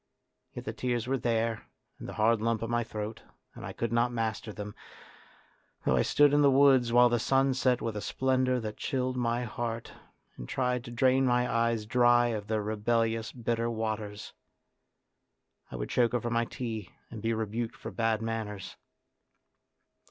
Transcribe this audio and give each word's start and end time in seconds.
Yet 0.55 0.65
the 0.65 0.73
tears 0.73 1.05
were 1.05 1.19
there 1.19 1.67
and 1.99 2.09
the 2.09 2.13
hard 2.13 2.41
lump 2.41 2.63
in 2.63 2.71
my 2.71 2.83
throat, 2.83 3.21
and 3.53 3.63
I 3.63 3.71
could 3.71 3.93
not 3.93 4.11
master 4.11 4.51
them, 4.51 4.73
though 5.85 5.95
I 5.95 6.01
stood 6.01 6.33
in 6.33 6.41
the 6.41 6.49
woods 6.49 6.91
while 6.91 7.07
the 7.07 7.19
sun 7.19 7.53
set 7.53 7.83
with 7.83 7.95
a 7.95 8.01
splendour 8.01 8.59
that 8.61 8.77
chilled 8.77 9.15
my 9.15 9.43
heart, 9.43 9.93
and 10.37 10.49
tried 10.49 10.83
to 10.85 10.91
drain 10.91 11.27
my 11.27 11.47
eyes 11.47 11.85
dry 11.85 12.29
of 12.29 12.47
their 12.47 12.63
rebellious, 12.63 13.31
bitter 13.31 13.67
44 13.67 13.67
A 13.67 13.75
DRAMA 13.75 13.75
OF 13.75 13.77
YOUTH 13.77 14.01
waters. 14.09 14.33
I 15.69 15.75
would 15.75 15.89
choke 15.91 16.13
over 16.15 16.31
my 16.31 16.45
tea 16.45 16.89
and 17.11 17.21
be 17.21 17.33
rebuked 17.35 17.75
for 17.75 17.91
bad 17.91 18.23
manners. 18.23 18.77